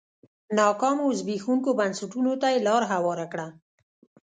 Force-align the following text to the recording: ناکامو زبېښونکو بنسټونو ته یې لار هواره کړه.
ناکامو 0.57 1.07
زبېښونکو 1.19 1.69
بنسټونو 1.79 2.31
ته 2.41 2.47
یې 2.53 2.59
لار 2.67 2.83
هواره 2.93 3.25
کړه. 3.31 3.47